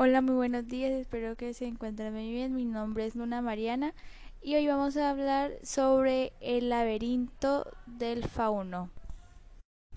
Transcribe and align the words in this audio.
Hola, 0.00 0.20
muy 0.20 0.36
buenos 0.36 0.68
días, 0.68 0.92
espero 0.92 1.34
que 1.34 1.52
se 1.54 1.66
encuentren 1.66 2.14
muy 2.14 2.30
bien. 2.30 2.54
Mi 2.54 2.64
nombre 2.64 3.04
es 3.04 3.16
Luna 3.16 3.42
Mariana 3.42 3.94
y 4.40 4.54
hoy 4.54 4.64
vamos 4.68 4.96
a 4.96 5.10
hablar 5.10 5.50
sobre 5.64 6.32
el 6.40 6.68
laberinto 6.68 7.66
del 7.86 8.22
fauno. 8.22 8.90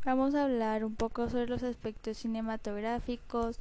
Vamos 0.04 0.34
a 0.34 0.46
hablar 0.46 0.86
un 0.86 0.96
poco 0.96 1.29
sobre 1.29 1.46
los 1.46 1.62
aspectos 1.62 2.18
cinematográficos, 2.18 3.60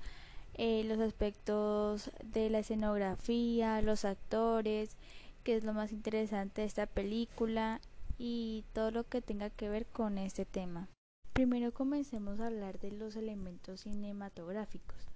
eh, 0.54 0.82
los 0.84 0.98
aspectos 1.00 2.10
de 2.24 2.48
la 2.48 2.60
escenografía, 2.60 3.82
los 3.82 4.06
actores, 4.06 4.96
que 5.44 5.56
es 5.56 5.64
lo 5.64 5.74
más 5.74 5.92
interesante 5.92 6.62
de 6.62 6.68
esta 6.68 6.86
película 6.86 7.82
y 8.16 8.64
todo 8.72 8.90
lo 8.92 9.04
que 9.04 9.20
tenga 9.20 9.50
que 9.50 9.68
ver 9.68 9.84
con 9.84 10.16
este 10.16 10.46
tema. 10.46 10.88
Primero 11.34 11.74
comencemos 11.74 12.40
a 12.40 12.46
hablar 12.46 12.80
de 12.80 12.92
los 12.92 13.14
elementos 13.16 13.82
cinematográficos 13.82 15.10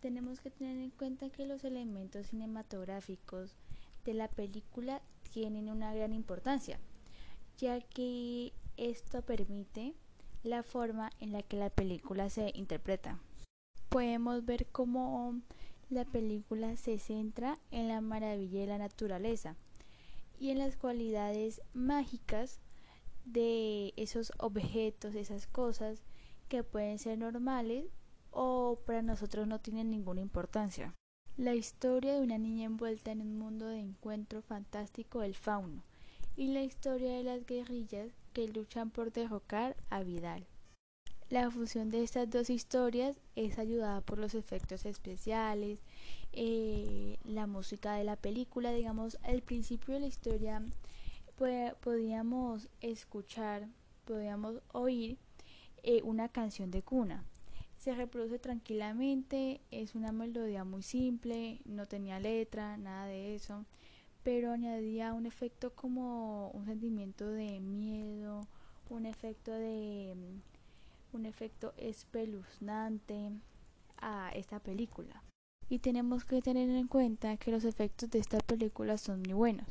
tenemos 0.00 0.40
que 0.40 0.50
tener 0.50 0.78
en 0.78 0.90
cuenta 0.90 1.30
que 1.30 1.46
los 1.46 1.64
elementos 1.64 2.28
cinematográficos 2.28 3.56
de 4.04 4.14
la 4.14 4.28
película 4.28 5.02
tienen 5.32 5.68
una 5.68 5.94
gran 5.94 6.12
importancia, 6.12 6.78
ya 7.58 7.80
que 7.80 8.52
esto 8.76 9.22
permite 9.22 9.94
la 10.42 10.62
forma 10.62 11.10
en 11.20 11.32
la 11.32 11.42
que 11.42 11.56
la 11.56 11.70
película 11.70 12.30
se 12.30 12.52
interpreta. 12.54 13.18
Podemos 13.88 14.44
ver 14.44 14.66
cómo 14.66 15.40
la 15.90 16.04
película 16.04 16.76
se 16.76 16.98
centra 16.98 17.58
en 17.70 17.88
la 17.88 18.00
maravilla 18.00 18.60
de 18.60 18.66
la 18.66 18.78
naturaleza 18.78 19.56
y 20.38 20.50
en 20.50 20.58
las 20.58 20.76
cualidades 20.76 21.60
mágicas 21.72 22.60
de 23.24 23.92
esos 23.96 24.32
objetos, 24.38 25.14
esas 25.14 25.46
cosas 25.46 26.02
que 26.48 26.62
pueden 26.62 26.98
ser 26.98 27.18
normales 27.18 27.86
o 28.30 28.78
para 28.86 29.02
nosotros 29.02 29.46
no 29.46 29.60
tiene 29.60 29.84
ninguna 29.84 30.20
importancia. 30.20 30.94
La 31.36 31.54
historia 31.54 32.14
de 32.14 32.20
una 32.20 32.38
niña 32.38 32.66
envuelta 32.66 33.12
en 33.12 33.20
un 33.20 33.38
mundo 33.38 33.68
de 33.68 33.78
encuentro 33.78 34.42
fantástico 34.42 35.20
del 35.20 35.34
fauno 35.34 35.84
y 36.36 36.48
la 36.48 36.62
historia 36.62 37.12
de 37.12 37.22
las 37.22 37.46
guerrillas 37.46 38.12
que 38.32 38.48
luchan 38.48 38.90
por 38.90 39.12
derrocar 39.12 39.76
a 39.90 40.02
Vidal. 40.02 40.46
La 41.30 41.50
fusión 41.50 41.90
de 41.90 42.02
estas 42.02 42.30
dos 42.30 42.48
historias 42.48 43.20
es 43.36 43.58
ayudada 43.58 44.00
por 44.00 44.18
los 44.18 44.34
efectos 44.34 44.86
especiales, 44.86 45.78
eh, 46.32 47.18
la 47.24 47.46
música 47.46 47.94
de 47.94 48.04
la 48.04 48.16
película, 48.16 48.72
digamos, 48.72 49.18
al 49.22 49.42
principio 49.42 49.94
de 49.94 50.00
la 50.00 50.06
historia 50.06 50.62
podíamos 51.80 52.68
escuchar, 52.80 53.68
podíamos 54.04 54.60
oír 54.72 55.18
eh, 55.82 56.02
una 56.02 56.28
canción 56.28 56.70
de 56.70 56.82
cuna 56.82 57.24
se 57.78 57.94
reproduce 57.94 58.38
tranquilamente, 58.38 59.60
es 59.70 59.94
una 59.94 60.12
melodía 60.12 60.64
muy 60.64 60.82
simple, 60.82 61.60
no 61.64 61.86
tenía 61.86 62.18
letra, 62.18 62.76
nada 62.76 63.06
de 63.06 63.34
eso, 63.36 63.64
pero 64.24 64.52
añadía 64.52 65.14
un 65.14 65.26
efecto 65.26 65.74
como 65.74 66.50
un 66.50 66.66
sentimiento 66.66 67.26
de 67.30 67.60
miedo, 67.60 68.46
un 68.90 69.06
efecto 69.06 69.52
de 69.52 70.14
un 71.12 71.24
efecto 71.24 71.72
espeluznante 71.76 73.30
a 73.98 74.30
esta 74.34 74.58
película. 74.58 75.22
Y 75.70 75.78
tenemos 75.78 76.24
que 76.24 76.42
tener 76.42 76.68
en 76.70 76.88
cuenta 76.88 77.36
que 77.36 77.50
los 77.50 77.64
efectos 77.64 78.10
de 78.10 78.18
esta 78.18 78.38
película 78.38 78.98
son 78.98 79.22
muy 79.22 79.34
buenos. 79.34 79.68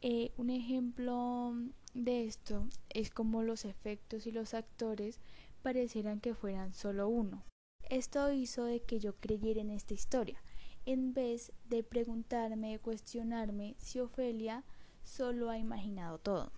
Eh, 0.00 0.32
un 0.36 0.50
ejemplo 0.50 1.54
de 1.94 2.24
esto 2.24 2.66
es 2.88 3.10
como 3.10 3.42
los 3.42 3.64
efectos 3.64 4.26
y 4.26 4.32
los 4.32 4.54
actores 4.54 5.20
parecieran 5.62 6.20
que 6.20 6.34
fueran 6.34 6.74
solo 6.74 7.08
uno. 7.08 7.44
Esto 7.88 8.32
hizo 8.32 8.64
de 8.64 8.80
que 8.80 9.00
yo 9.00 9.14
creyera 9.16 9.60
en 9.60 9.70
esta 9.70 9.94
historia, 9.94 10.42
en 10.86 11.14
vez 11.14 11.52
de 11.68 11.82
preguntarme, 11.82 12.78
cuestionarme 12.78 13.76
si 13.78 14.00
Ofelia 14.00 14.64
solo 15.04 15.50
ha 15.50 15.58
imaginado 15.58 16.18
todo. 16.18 16.52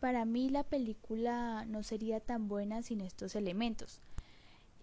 Para 0.00 0.24
mí 0.24 0.48
la 0.48 0.64
película 0.64 1.64
no 1.66 1.82
sería 1.82 2.20
tan 2.20 2.48
buena 2.48 2.82
sin 2.82 3.00
estos 3.00 3.36
elementos, 3.36 4.00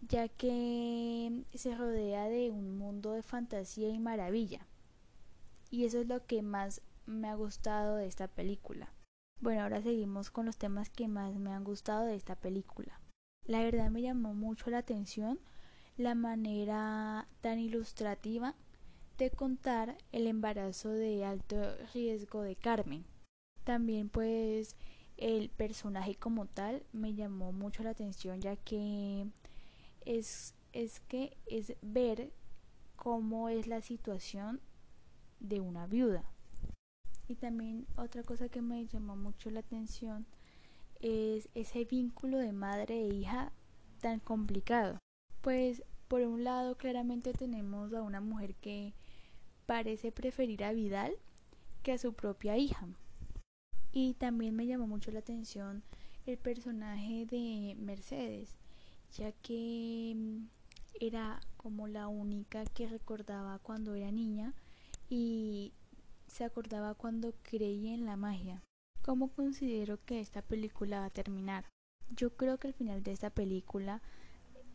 ya 0.08 0.30
que 0.30 1.44
se 1.54 1.76
rodea 1.76 2.30
de 2.30 2.52
un 2.52 2.78
mundo 2.78 3.14
de 3.14 3.24
fantasía 3.24 3.90
y 3.90 4.00
maravilla. 4.00 4.66
Y 5.72 5.86
eso 5.86 6.00
es 6.00 6.08
lo 6.08 6.26
que 6.26 6.42
más 6.42 6.82
me 7.06 7.28
ha 7.28 7.36
gustado 7.36 7.98
de 7.98 8.08
esta 8.08 8.28
película. 8.28 8.94
Bueno, 9.42 9.64
ahora 9.64 9.82
seguimos 9.82 10.32
con 10.32 10.46
los 10.46 10.58
temas 10.58 10.90
que 10.90 11.08
más 11.08 11.36
me 11.36 11.52
han 11.52 11.64
gustado 11.64 12.06
de 12.06 12.16
esta 12.16 12.36
película. 12.36 13.00
La 13.50 13.64
verdad 13.64 13.90
me 13.90 14.04
llamó 14.04 14.36
mucho 14.36 14.70
la 14.70 14.78
atención 14.78 15.40
la 15.98 16.14
manera 16.14 17.28
tan 17.42 17.58
ilustrativa 17.58 18.54
de 19.18 19.32
contar 19.32 19.98
el 20.12 20.28
embarazo 20.28 20.90
de 20.90 21.26
alto 21.26 21.58
riesgo 21.92 22.44
de 22.44 22.56
Carmen. 22.56 23.06
También 23.64 24.10
pues 24.10 24.76
el 25.18 25.50
personaje 25.50 26.14
como 26.14 26.46
tal 26.46 26.84
me 26.94 27.16
llamó 27.16 27.52
mucho 27.52 27.82
la 27.82 27.90
atención 27.90 28.40
ya 28.40 28.56
que 28.56 29.26
es, 30.06 30.54
es 30.72 31.00
que 31.00 31.36
es 31.48 31.74
ver 31.82 32.32
cómo 32.98 33.50
es 33.50 33.66
la 33.66 33.82
situación 33.82 34.62
de 35.40 35.60
una 35.60 35.88
viuda. 35.88 36.24
Y 37.28 37.34
también 37.34 37.88
otra 37.96 38.22
cosa 38.22 38.48
que 38.48 38.62
me 38.62 38.86
llamó 38.86 39.16
mucho 39.16 39.50
la 39.50 39.62
atención 39.62 40.28
es 41.00 41.50
ese 41.56 41.86
vínculo 41.86 42.38
de 42.38 42.52
madre 42.52 43.02
e 43.02 43.14
hija 43.14 43.52
tan 44.02 44.20
complicado. 44.20 45.00
Pues 45.42 45.84
por 46.08 46.22
un 46.22 46.44
lado 46.44 46.76
claramente 46.76 47.34
tenemos 47.34 47.94
a 47.94 48.02
una 48.02 48.22
mujer 48.22 48.56
que 48.56 48.94
parece 49.66 50.12
preferir 50.12 50.64
a 50.64 50.74
Vidal 50.74 51.14
que 51.84 51.94
a 51.94 51.98
su 51.98 52.14
propia 52.14 52.58
hija. 52.58 52.88
Y 53.92 54.14
también 54.16 54.56
me 54.56 54.68
llamó 54.68 54.88
mucho 54.88 55.12
la 55.12 55.20
atención 55.20 55.84
el 56.26 56.38
personaje 56.38 57.26
de 57.26 57.76
Mercedes, 57.80 58.58
ya 59.18 59.32
que 59.32 60.14
mm, 60.16 60.48
era 61.00 61.40
como 61.58 61.88
la 61.88 62.08
única 62.08 62.66
que 62.66 62.88
recordaba 62.88 63.60
cuando 63.60 63.96
era 63.96 64.12
niña 64.12 64.54
y 65.10 65.74
se 66.28 66.44
acordaba 66.44 66.94
cuando 66.94 67.34
creía 67.42 67.94
en 67.94 68.06
la 68.06 68.16
magia. 68.16 68.62
¿Cómo 69.10 69.30
considero 69.30 69.98
que 70.06 70.20
esta 70.20 70.44
película 70.44 71.00
va 71.00 71.06
a 71.06 71.10
terminar? 71.10 71.66
Yo 72.16 72.38
creo 72.38 72.60
que 72.60 72.68
el 72.68 72.76
final 72.76 73.02
de 73.02 73.12
esta 73.12 73.32
película 73.32 74.04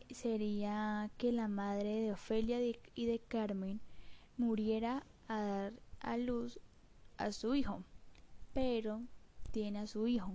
sería 0.09 1.09
que 1.17 1.31
la 1.31 1.47
madre 1.47 2.01
de 2.01 2.11
Ofelia 2.11 2.59
y 2.59 3.05
de 3.05 3.19
Carmen 3.19 3.79
muriera 4.35 5.05
a 5.29 5.39
dar 5.39 5.73
a 6.01 6.17
luz 6.17 6.59
a 7.15 7.31
su 7.31 7.55
hijo, 7.55 7.85
pero 8.53 9.03
tiene 9.51 9.79
a 9.79 9.87
su 9.87 10.05
hijo. 10.05 10.33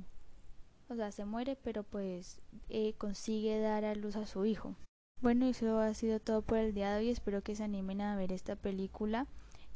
O 0.89 0.95
sea, 0.95 1.13
se 1.13 1.27
muere, 1.27 1.55
pero 1.57 1.83
pues 1.83 2.41
eh, 2.71 2.95
consigue 2.95 3.61
dar 3.61 3.85
a 3.85 3.95
luz 3.95 4.17
a 4.17 4.25
su 4.25 4.47
hijo. 4.47 4.77
Bueno, 5.21 5.45
eso 5.45 5.79
ha 5.79 5.93
sido 5.93 6.21
todo 6.21 6.41
por 6.41 6.57
el 6.57 6.73
día 6.73 6.95
de 6.95 7.01
hoy. 7.01 7.11
Espero 7.11 7.43
que 7.43 7.55
se 7.55 7.65
animen 7.65 8.01
a 8.01 8.17
ver 8.17 8.33
esta 8.33 8.57
película 8.57 9.27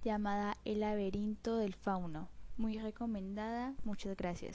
llamada 0.03 0.57
El 0.65 0.81
laberinto 0.81 1.59
del 1.59 1.75
fauno 1.75 2.31
muy 2.57 2.79
recomendada. 2.79 3.75
Muchas 3.85 4.17
gracias. 4.17 4.53